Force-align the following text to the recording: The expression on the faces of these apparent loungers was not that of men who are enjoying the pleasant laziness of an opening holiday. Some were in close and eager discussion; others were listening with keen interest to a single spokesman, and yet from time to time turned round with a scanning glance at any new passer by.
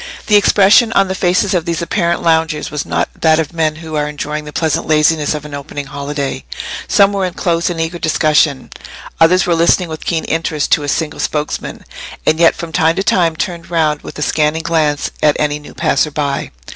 The 0.25 0.35
expression 0.35 0.91
on 0.93 1.09
the 1.09 1.13
faces 1.13 1.53
of 1.53 1.65
these 1.65 1.83
apparent 1.83 2.23
loungers 2.23 2.71
was 2.71 2.87
not 2.87 3.07
that 3.21 3.37
of 3.37 3.53
men 3.53 3.75
who 3.75 3.95
are 3.95 4.09
enjoying 4.09 4.45
the 4.45 4.51
pleasant 4.51 4.87
laziness 4.87 5.35
of 5.35 5.45
an 5.45 5.53
opening 5.53 5.85
holiday. 5.85 6.43
Some 6.87 7.13
were 7.13 7.23
in 7.23 7.35
close 7.35 7.69
and 7.69 7.79
eager 7.79 7.99
discussion; 7.99 8.71
others 9.19 9.45
were 9.45 9.53
listening 9.53 9.89
with 9.89 10.03
keen 10.03 10.23
interest 10.23 10.71
to 10.71 10.81
a 10.81 10.87
single 10.87 11.19
spokesman, 11.19 11.85
and 12.25 12.39
yet 12.39 12.55
from 12.55 12.71
time 12.71 12.95
to 12.95 13.03
time 13.03 13.35
turned 13.35 13.69
round 13.69 14.01
with 14.01 14.17
a 14.17 14.23
scanning 14.23 14.63
glance 14.63 15.11
at 15.21 15.37
any 15.39 15.59
new 15.59 15.75
passer 15.75 16.09
by. 16.09 16.49